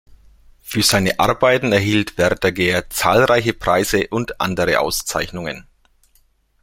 [0.61, 5.67] Für seine Arbeiten erhielt Verdaguer zahlreiche Preise und andere Auszeichnungen.